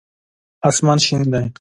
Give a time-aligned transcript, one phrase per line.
[0.69, 1.45] اسمان شین دی